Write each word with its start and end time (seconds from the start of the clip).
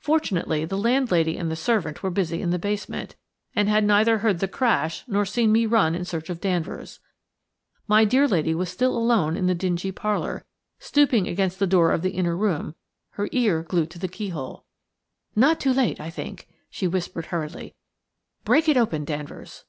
Fortunately, 0.00 0.66
the 0.66 0.76
landlady 0.76 1.38
and 1.38 1.50
the 1.50 1.56
servant 1.56 2.02
were 2.02 2.10
busy 2.10 2.42
in 2.42 2.50
the 2.50 2.58
basement, 2.58 3.16
and 3.56 3.70
had 3.70 3.84
neither 3.84 4.18
heard 4.18 4.40
the 4.40 4.46
crash 4.46 5.02
nor 5.08 5.24
seen 5.24 5.50
me 5.50 5.64
run 5.64 5.94
in 5.94 6.04
search 6.04 6.28
of 6.28 6.42
Danvers. 6.42 7.00
My 7.88 8.04
dear 8.04 8.28
lady 8.28 8.54
was 8.54 8.68
still 8.68 8.94
alone 8.94 9.34
in 9.34 9.46
the 9.46 9.54
dingy 9.54 9.90
parlour, 9.90 10.44
stooping 10.78 11.26
against 11.26 11.58
the 11.58 11.66
door 11.66 11.90
of 11.90 12.02
the 12.02 12.10
inner 12.10 12.36
room, 12.36 12.74
her 13.12 13.30
ear 13.32 13.62
glued 13.62 13.90
to 13.92 13.98
the 13.98 14.08
keyhole. 14.08 14.66
"Not 15.34 15.58
too 15.58 15.72
late, 15.72 15.98
I 15.98 16.10
think," 16.10 16.48
she 16.68 16.86
whispered 16.86 17.24
hurriedly. 17.32 17.74
"Break 18.44 18.68
it 18.68 18.76
open, 18.76 19.06
Danvers." 19.06 19.64